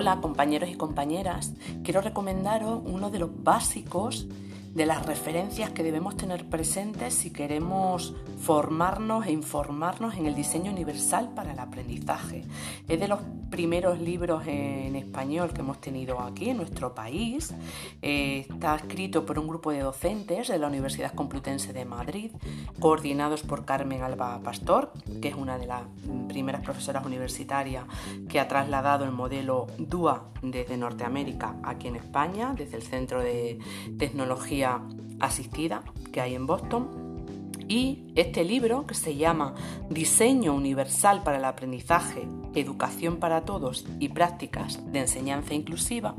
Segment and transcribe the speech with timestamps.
[0.00, 4.28] Hola compañeros y compañeras, quiero recomendaros uno de los básicos
[4.74, 10.70] de las referencias que debemos tener presentes si queremos formarnos e informarnos en el diseño
[10.70, 12.44] universal para el aprendizaje.
[12.86, 13.20] Es de los
[13.50, 17.54] primeros libros en español que hemos tenido aquí en nuestro país.
[18.02, 22.30] Eh, está escrito por un grupo de docentes de la Universidad Complutense de Madrid,
[22.78, 25.82] coordinados por Carmen Alba Pastor, que es una de las
[26.28, 27.84] primeras profesoras universitarias
[28.28, 33.58] que ha trasladado el modelo DUA desde Norteamérica aquí en España, desde el Centro de
[33.98, 36.88] Tecnología Asistida que hay en Boston.
[37.68, 39.54] Y este libro, que se llama
[39.90, 46.14] Diseño Universal para el Aprendizaje, Educación para Todos y Prácticas de Enseñanza Inclusiva,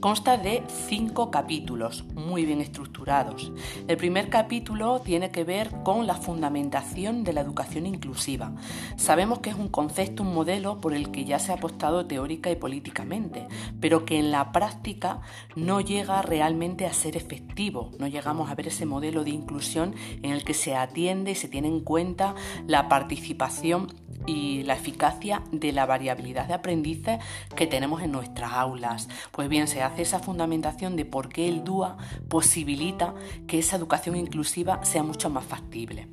[0.00, 3.52] consta de cinco capítulos muy bien estructurados.
[3.88, 8.52] El primer capítulo tiene que ver con la fundamentación de la educación inclusiva.
[8.96, 12.50] Sabemos que es un concepto, un modelo por el que ya se ha apostado teórica
[12.50, 13.46] y políticamente,
[13.80, 15.20] pero que en la práctica
[15.54, 17.90] no llega realmente a ser efectivo.
[17.98, 21.48] No llegamos a ver ese modelo de inclusión en el que se atiende y se
[21.48, 22.34] tiene en cuenta
[22.66, 23.94] la participación
[24.26, 27.18] y la eficacia de la variabilidad de aprendices
[27.54, 29.08] que tenemos en nuestras aulas.
[29.32, 31.96] Pues bien, se hace esa fundamentación de por qué el DUA
[32.28, 33.14] posibilita
[33.46, 36.08] que esa educación inclusiva sea mucho más factible.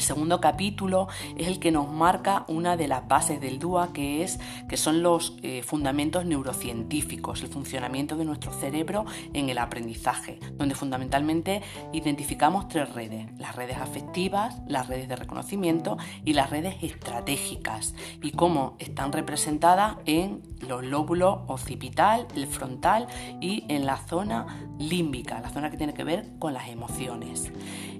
[0.00, 4.22] El segundo capítulo es el que nos marca una de las bases del DUA, que,
[4.22, 10.40] es, que son los eh, fundamentos neurocientíficos, el funcionamiento de nuestro cerebro en el aprendizaje,
[10.54, 11.60] donde fundamentalmente
[11.92, 18.30] identificamos tres redes, las redes afectivas, las redes de reconocimiento y las redes estratégicas, y
[18.30, 23.06] cómo están representadas en los lóbulos occipital, el frontal
[23.42, 24.46] y en la zona
[24.78, 27.52] límbica, la zona que tiene que ver con las emociones.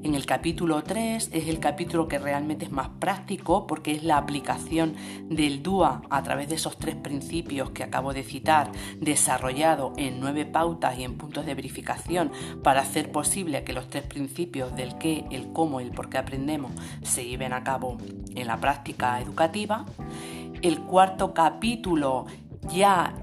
[0.03, 4.17] En el capítulo 3 es el capítulo que realmente es más práctico porque es la
[4.17, 4.95] aplicación
[5.29, 10.47] del DUA a través de esos tres principios que acabo de citar, desarrollado en nueve
[10.47, 12.33] pautas y en puntos de verificación
[12.63, 16.17] para hacer posible que los tres principios del qué, el cómo y el por qué
[16.17, 16.73] aprendemos
[17.03, 17.99] se lleven a cabo
[18.35, 19.85] en la práctica educativa.
[20.63, 22.25] El cuarto capítulo
[22.73, 23.15] ya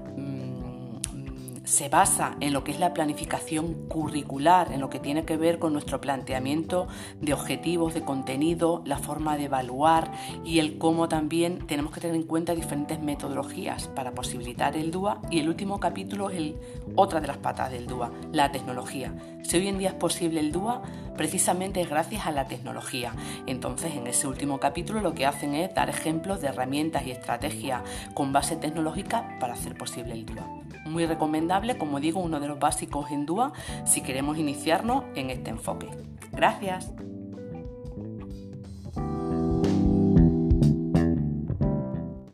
[1.68, 5.58] se basa en lo que es la planificación curricular, en lo que tiene que ver
[5.58, 6.88] con nuestro planteamiento
[7.20, 10.10] de objetivos, de contenido, la forma de evaluar
[10.44, 15.20] y el cómo también tenemos que tener en cuenta diferentes metodologías para posibilitar el DUA.
[15.30, 16.56] Y el último capítulo es el,
[16.96, 19.12] otra de las patas del DUA, la tecnología.
[19.42, 20.82] Si hoy en día es posible el DUA,
[21.18, 23.12] precisamente es gracias a la tecnología.
[23.46, 27.82] Entonces, en ese último capítulo lo que hacen es dar ejemplos de herramientas y estrategias
[28.14, 30.67] con base tecnológica para hacer posible el DUA.
[30.88, 33.52] Muy recomendable, como digo, uno de los básicos en DUA
[33.84, 35.88] si queremos iniciarnos en este enfoque.
[36.32, 36.92] Gracias.